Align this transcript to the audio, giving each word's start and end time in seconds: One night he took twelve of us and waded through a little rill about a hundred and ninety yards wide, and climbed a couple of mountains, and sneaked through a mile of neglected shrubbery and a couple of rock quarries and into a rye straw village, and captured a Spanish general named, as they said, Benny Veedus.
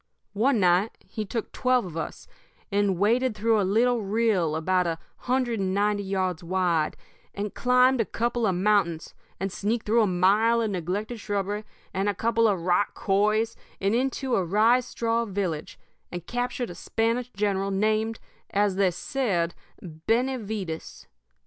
One 0.33 0.59
night 0.59 0.97
he 1.07 1.25
took 1.25 1.51
twelve 1.51 1.85
of 1.85 1.95
us 1.95 2.27
and 2.71 2.97
waded 2.97 3.35
through 3.37 3.61
a 3.61 3.61
little 3.71 4.01
rill 4.01 4.55
about 4.55 4.87
a 4.87 4.97
hundred 5.17 5.59
and 5.59 5.75
ninety 5.75 6.01
yards 6.01 6.43
wide, 6.43 6.97
and 7.35 7.53
climbed 7.53 8.01
a 8.01 8.05
couple 8.05 8.47
of 8.47 8.55
mountains, 8.55 9.13
and 9.39 9.51
sneaked 9.51 9.85
through 9.85 10.01
a 10.01 10.07
mile 10.07 10.59
of 10.59 10.71
neglected 10.71 11.19
shrubbery 11.19 11.65
and 11.93 12.09
a 12.09 12.15
couple 12.15 12.47
of 12.47 12.61
rock 12.61 12.95
quarries 12.95 13.55
and 13.79 13.93
into 13.93 14.35
a 14.35 14.43
rye 14.43 14.79
straw 14.79 15.23
village, 15.25 15.77
and 16.11 16.25
captured 16.25 16.71
a 16.71 16.73
Spanish 16.73 17.29
general 17.33 17.69
named, 17.69 18.19
as 18.49 18.77
they 18.77 18.89
said, 18.89 19.53
Benny 19.83 20.37
Veedus. 20.37 21.05